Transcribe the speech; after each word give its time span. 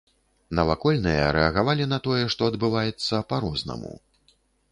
Навакольныя 0.59 1.25
рэагавалі 1.37 1.85
на 1.91 1.99
тое, 2.09 2.23
што 2.35 2.49
адбываецца, 2.51 3.23
па-рознаму. 3.35 3.93